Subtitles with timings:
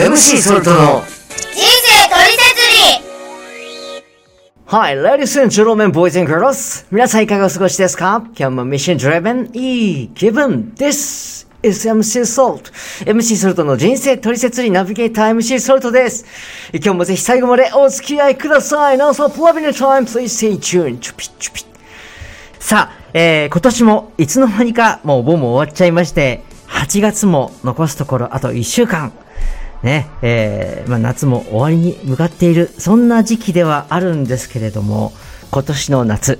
[0.00, 1.02] MC ソルトの
[1.52, 2.60] 人生トリセツ
[3.92, 4.02] リ
[4.66, 6.86] Hi, ladies and gentlemen, boys and girls.
[6.90, 8.22] 皆さんいかがお過ごしですか？
[8.38, 12.72] 今日もミッション driven いい気分です is MC Salt.
[13.04, 16.24] MC ソルトの人生トリセツにナビゲーター MC ソルトです。
[16.72, 18.96] 今日もぜひ最後までお付き合いください。
[18.96, 20.06] Now stop loving the time.
[20.06, 21.00] Please stay tuned.
[21.00, 21.66] チュピッチュピッ。
[22.58, 29.12] さあ、えー、今年もいつの間にかもうお盆も終わっちゃいまして、8月も残すところあと1週間。
[29.82, 35.12] ね、えー、まあ、夏も終わりに向かっている、そんな時期ではあるんですけれども、
[35.50, 36.38] 今年の夏、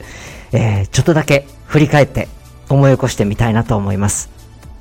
[0.52, 2.28] えー、ちょっとだけ振り返って
[2.68, 4.30] 思い起こしてみたいなと思います。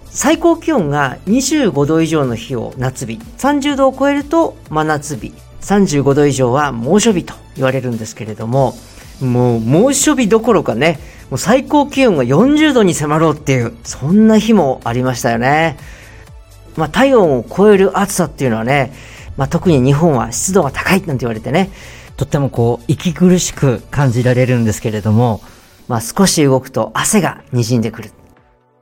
[0.05, 8.73] 最高気温が25度以上の日を夏日、30度を超えると真夏日、35度以上は猛暑日と言われるんですけれども、
[9.21, 10.99] もう猛暑日どころかね、
[11.29, 15.77] もう最高気温が40度に迫ろうっていう、そんな日もありましたよね。
[16.77, 18.93] まあ、体温を超える暑さっていうのはね、
[19.37, 21.71] まあ、特に日本は湿度が高いなんて言われてね、
[22.17, 25.41] とってもこう、息苦しく感じられるんですけれども、
[25.87, 28.11] まあ、少し動くと汗が滲んでくる。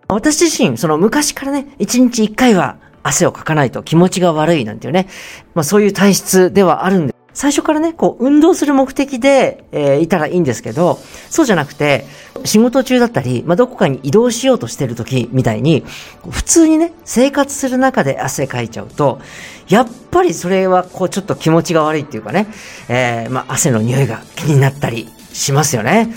[0.10, 5.08] 私自身、その昔からね、一日一回は汗をかかないと気持ちが悪いなんていうね、
[5.54, 10.98] まあそういう体質ではあるんで、最初からね、こう、運動する目的で、えーいたらいいんですけど、
[11.30, 12.08] そうじゃなくて、
[12.46, 15.86] 仕事中だったり、まあどこかに移動しようとしてる時みたいに、
[16.28, 19.22] 普通にね、生活する中で汗かいちゃうと、
[19.70, 22.48] やっぱりそれはこう、ちょっと気持ちが悪いっていうかね、
[22.90, 26.12] えーまあ汗の匂いが気になったりしますよね。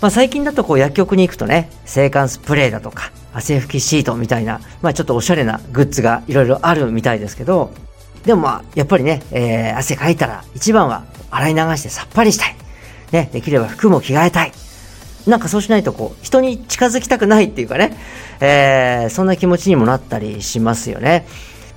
[0.00, 7.70] まあ、最近だとこう薬局に行くとね、制汗スプレーだとか、汗拭きシートみたいな、まあちょっとおしゃれなグッズがいろいろあるみたいですけど、
[8.26, 12.56] でもまあ、やっぱりね、えー、汗かいたら一番は洗い流してさっぱりしたい。
[13.12, 14.52] ね、できれば服も着替えたい。
[15.28, 17.96] なんかそうしないとこう、人に近づきたくないっていうかね、
[18.40, 21.24] えー、そんな気持ちにもなったりしますよね。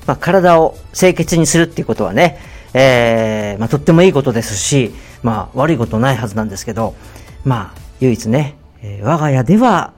[0.07, 2.40] まあ体を清潔にするっていうことはね、
[2.74, 4.91] えー、まあとってもいいことですし、
[5.22, 6.95] まあ悪いことないはずなんですけど、
[7.44, 9.94] まあ唯一ね、えー我が家では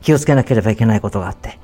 [0.00, 1.58] 気をつけなければいけないことがあって、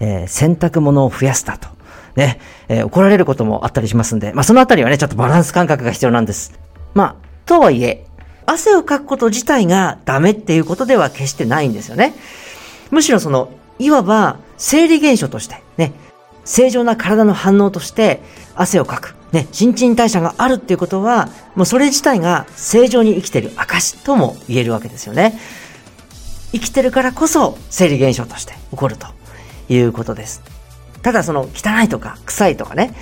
[0.00, 1.68] えー洗濯物を増やすだと。
[2.16, 6.58] ね、えー怒られることもあったりしますんで、まあそのあたりはね、ちょっとバランス感覚が必要なんです。
[6.94, 7.16] まあ、
[7.46, 8.06] とはいえ、
[8.46, 12.14] 汗をかくこと自体がダメっていうことでは決してないんですよね。
[12.90, 15.92] むしろその、いわば生理現象として、ね、
[16.44, 18.20] 正常な体の反応として
[18.54, 25.38] 汗をかく、ね、新陳代謝があるっていうことは、もうそれ自体が正常に生きている証とも言えるわけですよね。
[26.52, 29.08] 生きてるからこそ生理現象として起こると
[29.68, 30.53] いうことです。
[31.04, 32.94] ただその汚いとか臭いとかね、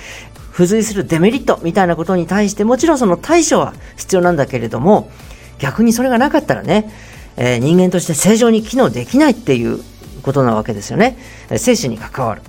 [0.51, 5.09] 付随するデメリットみたいなことに対してもちろんその対処は必要なんだけれども、
[5.57, 6.91] 逆にそれがなかったらね、
[7.37, 9.79] えー人間として正常に機能できないっていう
[10.21, 11.17] ことなわけですよね。
[11.49, 12.41] えー生死に関わる。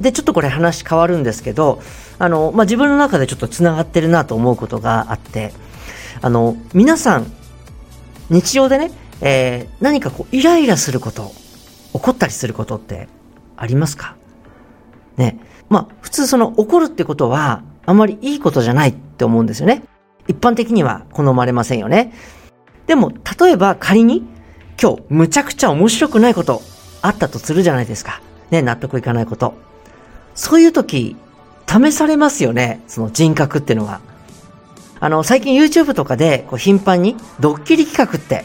[0.00, 1.82] で、ちょっとこれ話変わるんですけど、
[2.18, 5.52] あの、まあ、自分の中でちょっと繋がってるなと思うことがあって、
[6.20, 7.32] あの、皆さん、
[8.30, 11.32] 日常でね、えー何かこう、イライラすること、
[11.92, 13.08] 怒ったりすることって
[13.56, 14.16] ありますか？
[15.16, 15.38] ね。
[15.68, 19.82] まあ、普通その怒るってことは、あまりいいことじゃないって思うんですよね。
[20.26, 22.12] 一般的には好まれませんよね。
[22.86, 24.22] でも、例えば仮に、
[24.80, 26.62] 今日、むちゃくちゃ面白くないこと、
[27.02, 28.20] あったとするじゃないですか。
[28.50, 29.54] ね、納得いかないこと。
[30.34, 31.16] そういう時、
[31.66, 34.00] 試されますよね、その人格ってのが。
[35.00, 38.44] あの、最近 YouTube とかで、こう、頻繁に、ドッキリ企画って。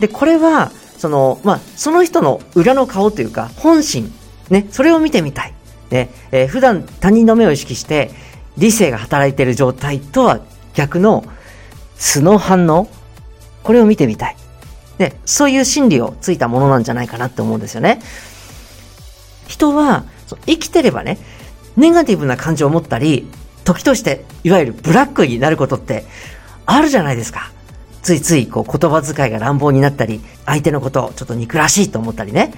[0.00, 4.12] で、これは、その、まあ、その人の裏の顔というか、本心。
[4.50, 5.54] ね、それを見てみたい。
[5.92, 8.10] ね、えー普段他人の目を意識して、
[8.58, 10.40] 理性が働いている状態とは
[10.74, 11.24] 逆の、
[11.96, 12.88] 素の反応
[13.62, 14.36] これを見てみたい。
[14.98, 18.00] で、そういう心理をついたものなんじゃないかなって思うんですよね。
[19.46, 20.04] 人は、
[20.46, 21.18] 生きてればね、
[21.76, 23.28] ネガティブな感情を持ったり、
[23.64, 26.04] 時として、いわゆるブラックになることって、
[26.66, 27.50] あるじゃないですか。
[28.02, 32.52] ついつい、こう、言葉遣いが乱暴になったり、相手のことをちょっと憎らしいと思ったりね。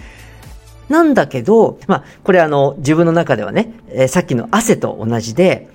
[0.88, 5.68] なんだけど、まあ、これあの、自分の中ではね、えーさっきの汗と同じで、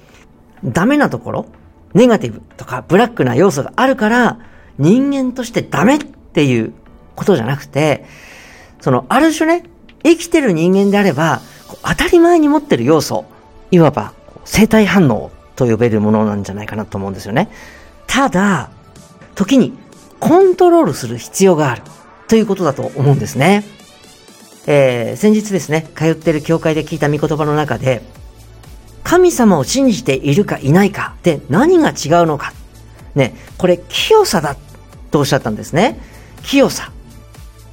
[0.63, 1.45] ダメなところ、
[1.93, 4.39] ネガティブとかブラックな要素があるから、
[4.77, 6.73] 人間としてダメっていう
[7.15, 8.05] ことじゃなくて、
[8.79, 9.63] その、ある種ね、
[10.03, 11.41] 生きてる人間であれば、
[11.83, 13.25] 当たり前に持ってる要素、
[13.71, 14.13] いわば、
[14.45, 17.49] 生体反応と呼べるものなんじゃないかなと思うんですよね。
[18.07, 18.69] ただ、
[19.35, 19.73] 時に
[20.19, 21.81] コントロールする必要がある
[22.27, 23.63] ということだと思うんですね。
[24.71, 28.03] えー先日ですね、通ってる教会で聞いた御言葉の中で、
[29.03, 31.95] 神様を信じているかいないかで何が違う
[32.27, 32.53] のか。
[33.15, 34.55] ね、これ清さだ
[35.09, 35.99] とおっしゃったんですね。
[36.43, 36.91] 清さ。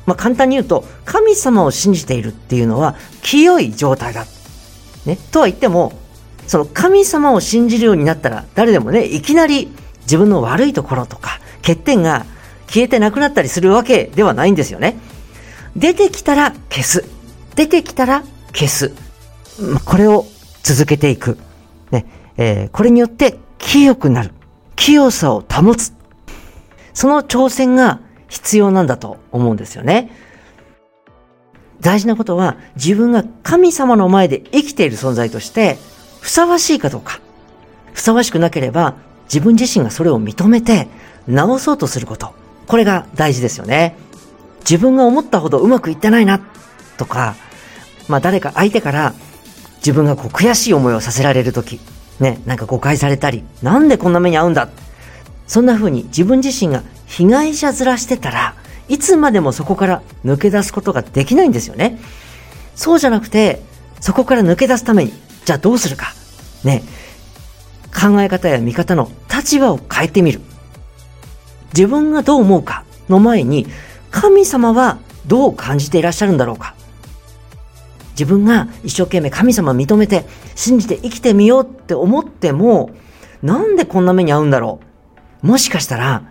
[0.07, 4.25] まあ、簡単に言うと、神様を信じているっていうのは清い状態だ。
[5.05, 5.93] ね、とは言っても、
[6.47, 9.71] その神様を信じるようになったら、誰でもね、いきなり
[10.05, 12.25] 自分の悪いところとか、欠点が
[12.69, 14.97] 消えてなくなったりするわけではないんですよね。
[15.77, 17.05] 出てきたら消す。
[17.55, 18.93] 出てきたら消す。
[19.85, 20.25] これを
[20.63, 21.39] 続けていく。
[21.91, 22.07] ね、
[22.39, 24.33] えー、これによって清くなる。
[24.75, 25.93] 清さを保つ。
[26.95, 30.11] その挑戦が必要なんだと思うんですよね。
[31.83, 35.77] 大事なことは自分が神様の前で生きている存在として
[36.21, 37.21] ふさわしいかどうか。
[37.93, 38.95] ふさわしくなければ
[39.25, 40.89] 自分自身がそれを認めて
[41.29, 42.35] 直そうとすること。
[42.67, 44.06] これが大事ですよね。
[44.69, 46.41] 自分が思ったほどうまくいってないな
[46.99, 47.37] とか、
[48.09, 49.15] まあ誰か相手から
[49.79, 51.81] 自分がこう悔しい思いをさせられるとき、
[52.19, 54.69] ね、なんか誤解されたり、なんでこんな目に遭うんだ？
[55.47, 58.57] そんな風に自分自身が被害者面してたら、
[58.89, 62.01] いつまでもそこから抜け出すことができないんですよね。
[62.75, 63.63] そうじゃなくて、
[64.01, 65.13] そこから抜け出すために、
[65.45, 66.13] じゃあどうするか？
[66.65, 66.83] ね。
[67.95, 70.41] 考え方や見方の立場を変えてみる。
[71.73, 73.67] 自分がどう思うかの前に、
[74.19, 76.75] 神様はどう感じていらっしゃるんだろうか？
[78.13, 80.25] 自分が一生懸命神様認めて
[80.55, 82.91] 信じて生きてみようって思っても、
[83.43, 84.81] なんでこんな目に遭うんだろ
[85.43, 85.47] う？
[85.47, 86.23] もしかしたら、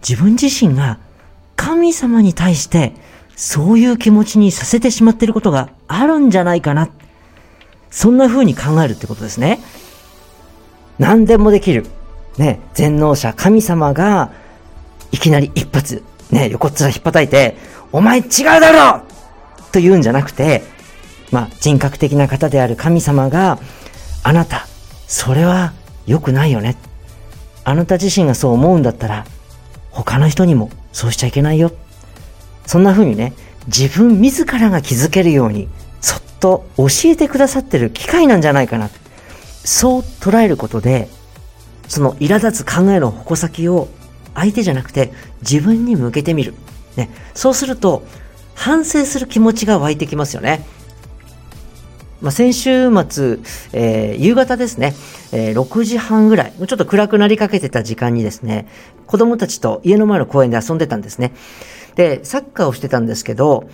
[0.00, 0.98] 自分自身が
[1.54, 2.94] 神様に対して
[3.36, 6.88] そういう気持ちにさせてしまっていることがあるんじゃないかな。
[7.90, 9.60] そんな風に考えるってことですね。
[10.98, 11.84] 何でもできる。
[12.38, 14.32] ね、全能者神様が
[15.12, 17.56] いきなり一発、ね、横っ面引っ叩いて、
[17.92, 19.02] お前違うだろ
[19.72, 20.62] と言うんじゃなくて、
[21.30, 23.58] まあ、人格的な方である神様が、
[24.22, 24.66] あなた、
[25.06, 25.72] それは
[26.06, 26.76] 良くないよね。
[27.64, 29.26] あなた自身がそう思うんだったら、
[29.90, 31.72] 他の人にもそうしちゃいけないよ。
[32.66, 33.32] そんな風にね、
[33.66, 35.68] 自分自らが気づけるように、
[36.00, 38.90] そっと教えてくださってる機会なんじゃないかな。
[39.64, 41.08] そう捉えることで、
[41.88, 43.88] その苛立つ考えの矛先を
[44.38, 46.54] 相手じゃなくて自分に向けてみる。
[46.96, 47.10] ね。
[47.34, 48.04] そうすると、
[48.54, 50.64] 反省する気持ちが湧いてきますよね。
[52.20, 53.38] まあ、先週末、
[53.72, 54.94] えー、夕方ですね、
[55.30, 58.66] えー、6時半ぐらい、ちょっと暗くなりかけてた時間にですね、
[59.06, 61.32] 子供たちと家の前の公園で遊んでたんですね。
[61.94, 63.68] で、サッカーをしてたんですけど、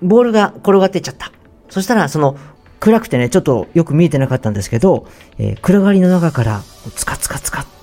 [0.00, 1.30] ボールが転がってっちゃった。
[1.68, 2.36] そしたら、その、
[2.80, 5.06] 暗くてね、ちょっとよく見えてなかったんですけど、
[5.38, 6.62] えー、暗がりの中から、
[6.94, 7.73] ツカツカツカ。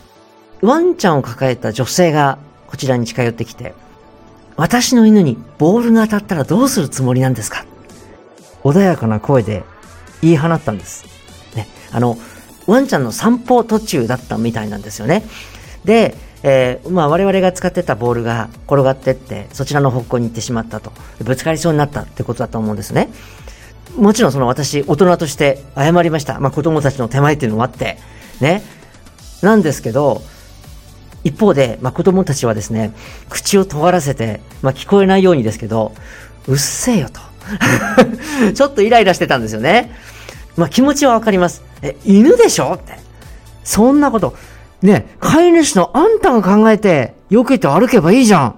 [0.62, 2.38] ワンちゃんを抱えた女性が
[2.68, 3.74] こちらに近寄ってきて、
[4.58, 7.66] 私の犬にボールが当たったらどうするつもりなんですか？
[8.64, 9.64] 穏やかな声で
[10.22, 11.06] 言い放ったんです。
[11.56, 12.18] ね、あの、
[12.68, 15.24] ワンちゃんの散歩途中だったみたいなんですよね。
[15.84, 20.92] で、えー、まあ我々が使ってたボールが転がってって、そちらの方向に行ってしまったと。
[21.24, 23.10] ぶつかりそうになったってことだと思うんですね。
[23.98, 26.40] もちろんその私、大人として謝りました。
[26.40, 27.98] まあ子供たちの手前っていうのもあって、
[28.40, 28.62] ね。
[29.42, 30.22] なんですけど、
[31.24, 32.94] 一方で、まあ子供たちはですね、
[33.30, 35.94] 口を尖らせて、まあ聞こえないようにですけど、
[36.48, 37.22] うっせえよと。
[38.54, 39.92] ちょっとイライラしてたんですよね。
[40.58, 41.64] まあ気持ちはわかります。
[41.82, 43.00] え、犬でしょって。
[43.64, 44.36] そんなこと。
[44.82, 48.56] ね、飼い主のあんたが考えて、避けて歩けばいいじゃん。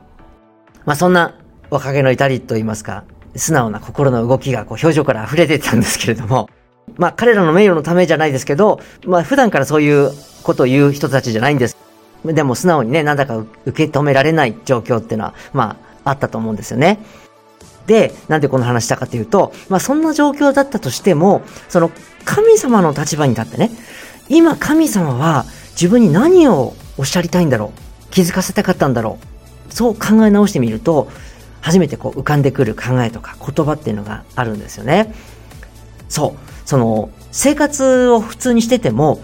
[0.86, 1.36] まあそんな
[1.70, 3.04] 若気の至りと言いますか、
[3.36, 6.50] 素直な心の動きがこう表情から溢れてたんですけれども、
[6.98, 10.12] まあ彼らの名誉のためじゃないですけど、まあ普段からそういう
[10.44, 11.78] ことを言う人たちじゃないんです。
[12.26, 17.00] でも素直にね、なんだか受け止められない状況っていうのは、まああったと思うんですよね。
[17.88, 21.92] で、なんでこの話したかというと、まあそんな状況だったとしても、その
[22.26, 23.72] 神様の立場に立ってね、
[24.30, 29.18] 今神様は自分に何をおっしゃりたいんだろう気づかせたかったんだろ
[29.70, 31.10] うそう考え直してみると、
[31.62, 35.14] 初めてこう浮かんでくる考えとか言葉っていうのがあるんですよね。
[36.10, 36.68] そう。
[36.68, 39.22] その、生活を普通にしてても、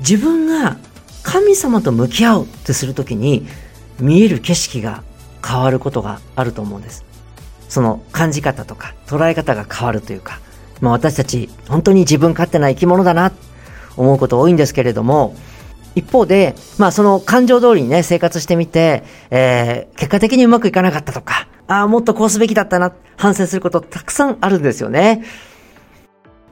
[0.00, 0.76] 自分が
[1.22, 3.46] 神様と向き合うってするときに、
[4.00, 5.02] 見える景色が
[5.46, 7.04] 変わることがあると思うんです。
[7.68, 10.40] その感じ方とか捉え方が変わるというか、
[10.80, 13.32] まあ私たち本当に自分勝手な生き物だな
[13.96, 15.34] 思うこと多いんですけれども、
[15.94, 25.24] 一方で、まあその感情通りにね、生活してみて、えー、結果的にうまくいかなかったとか、ああ、もっとこうすべきだったな、反省することたくさんあるんですよね。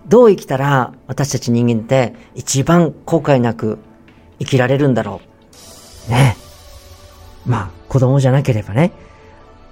[0.08, 3.78] どう生きたら私たち人間って一番後悔なく
[4.38, 5.20] 生きられるんだろ
[6.08, 6.10] う。
[6.10, 6.36] ね。
[7.44, 8.92] まあ子供じゃなければね、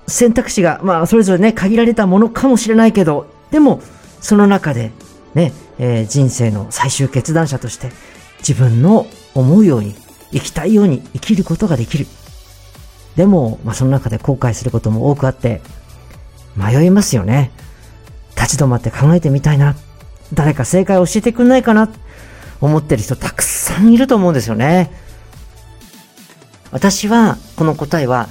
[0.06, 3.80] 選択肢が、まあ、それぞれね、限られたものかもしれないけど、でも、
[4.20, 4.92] その中で、
[5.34, 7.90] ね、えー、人生の最終決断者として、
[8.38, 9.94] 自分の思うように、
[10.32, 12.06] 生きたいように生きることができる。
[13.16, 15.62] でも、まあ、その中で後悔することも多くあって、
[16.56, 17.50] 迷いますよね。
[18.36, 19.76] 立ち止まって考えてみたいな。
[20.32, 21.88] 誰か正解を教えてくんないかな。
[22.60, 24.90] 思ってる人たくさんいると思うんですよね。
[26.70, 28.28] 私はこの答えは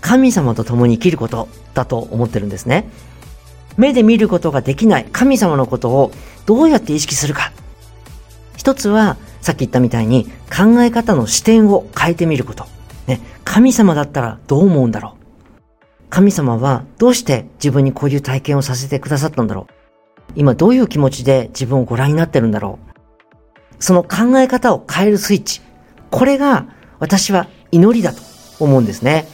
[0.00, 2.88] 神様と共に生きることだと思ってるんですね。
[3.76, 6.12] 目で見ることができない神様のことを
[6.46, 7.52] どうやって意識するか。
[8.56, 12.66] 一つはさっき言ったみたいに考え方の視点を変えてみること。
[13.06, 16.06] ね、神様だったらどう思うんだろう。
[16.10, 20.32] 神様はどうして自分にこういう体験をさせてくださったんだろう。
[20.34, 22.85] 今どういう気持ちで自分をご覧になってるんだろう。
[23.78, 25.60] その考え方を変えるスイッチ。
[26.10, 26.66] これが
[26.98, 28.22] 私は祈りだと
[28.58, 29.26] 思うんですね。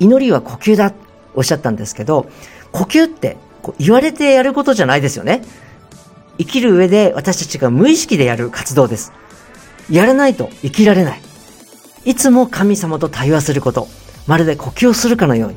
[0.00, 0.92] 祈りは呼吸だ
[1.34, 2.26] おっしゃったんですけど、
[2.72, 3.36] 呼吸って
[3.78, 5.42] 言われてやることじゃないですよね。
[6.38, 9.12] 生きる上で私たちが無意識でやる活動です。
[9.90, 11.20] やらないと生きられない。
[12.04, 13.88] いつも神様と対話すること。
[14.26, 15.56] まるで呼吸をするかのように。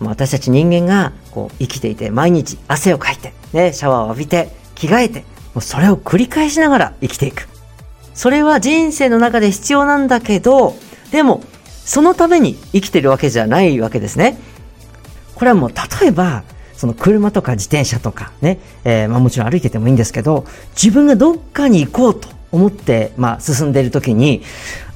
[0.00, 5.24] 私たち人間がこう生きていて毎日汗をかいて、ね、シャワーを浴びて、着替えて、
[5.56, 7.48] うそれを繰り返しながら生きていく。
[8.14, 10.76] それは人生の中で必要なんだけど、
[11.10, 11.42] でも、
[11.84, 14.38] そのために生きてるわけじゃないわけですね。
[15.34, 15.70] これはもう
[16.00, 16.44] 例えば、
[16.76, 20.44] その車とか自転車とかね、えー、まあもちろん歩いててもいいんですけど、
[20.74, 24.42] 自分がどっかに行こうと思って、まあ進んでいる時に、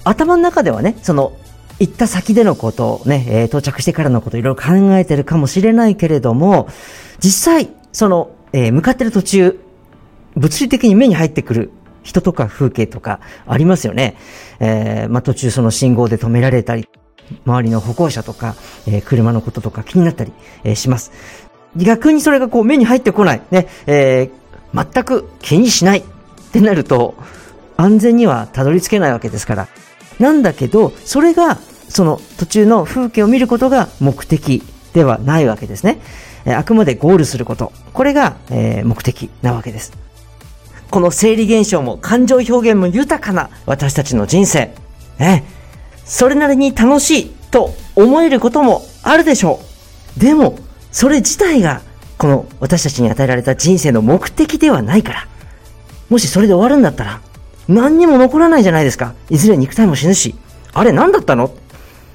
[0.04, 1.36] 頭の中ではね、その
[1.80, 6.68] 行った先でのことをね、えー、到着してからのこといろいろ考えてるかもしれないけれども、
[7.20, 9.60] 実際、その、えー、向かってる途中、
[10.37, 11.70] 物理的に目に入ってくる
[12.02, 14.16] 人とか風景とかありますよね。
[14.61, 16.88] えー、まあ、途中その信号で止められたり、
[17.44, 18.54] 周りの歩行者とか、
[18.87, 20.32] えー、車のこととか気になったり、
[20.64, 21.12] えー、します。
[21.76, 23.42] 逆にそれがこう目に入ってこない。
[23.50, 26.02] ね、えー、全く気にしないっ
[26.52, 27.14] てなると、
[27.76, 29.68] 安全にはたどり着けないわけですから。
[30.18, 31.58] なんだけど、それが、
[31.88, 36.00] その途中の風景を見ることが目的ではないわけですね。
[36.47, 37.73] あくまでゴールすること。
[37.92, 40.07] これが、え、目的なわけです。
[40.90, 44.75] この生理現象も感情表現も豊かな私たちの人生。
[45.18, 45.45] ね、
[46.04, 49.61] それなりに楽しいと思えることもあるでしょ
[50.16, 50.21] う。
[50.21, 50.59] でも、
[50.90, 51.83] それ自体が
[52.16, 55.28] この私たちに与えられた人生の目的ではないから。
[56.09, 57.21] もしそれで終わるんだったら、
[57.68, 59.14] 何にも残らないじゃないですか。
[59.28, 60.35] いずれ肉体も死ぬし。
[60.73, 61.50] あれ何だったの？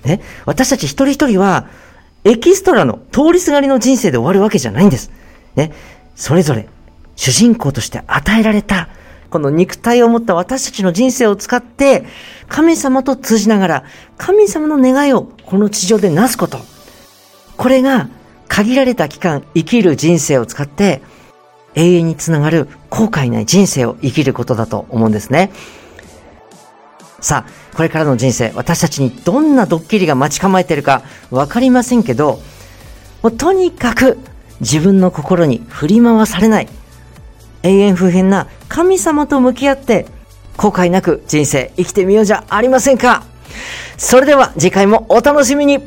[0.03, 1.67] ね、私たち一人一人は、
[2.23, 5.11] エキストラの通りすがりの人生で終わるわけじゃないんです。
[5.55, 5.71] ね、
[6.15, 6.67] それぞれ
[7.15, 8.89] 主人公として与えられた、
[9.29, 12.05] この肉体を持った私たちの人生を使って、
[12.47, 13.83] 神様と通じながら、
[14.17, 16.59] 神様の願いをこの地上でなすこと。
[17.57, 18.09] これが、
[18.47, 21.01] 限られた期間生きる人生を使って、
[21.75, 25.51] 永遠につながる後悔ない人生を生きることだと思うんですね。
[27.19, 31.01] さあ、これからの人生、私たちにどんなドッキリが待ち構えているか
[31.31, 32.39] わかりませんけど、
[33.23, 34.19] もうとにかく
[34.59, 36.67] 自分の心に振り回されない、
[37.63, 40.05] 永遠不変な神様と向き合って
[40.57, 43.23] 後悔なく人生生きてみようじゃありませんか？
[43.97, 45.79] それでは次回もお楽しみに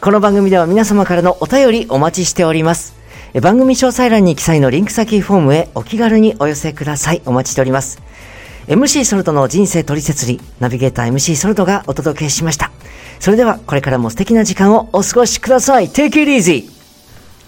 [0.00, 2.94] この番組では皆様からのお便りお待ちしております。
[3.40, 7.22] 番組詳細欄に記載のリンク先フォームへお気軽にお寄せください。
[7.24, 8.00] お待ちしております。
[8.68, 12.70] MC ソルトの人生取説理、ナビゲーター MC ソルトがお届けしました。
[13.20, 15.88] それではこれからも素敵な時間をお過ごしください。
[15.88, 16.68] Take it easy!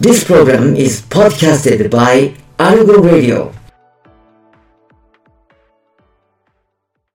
[0.01, 3.51] This program is podcasted by Arugo Radio.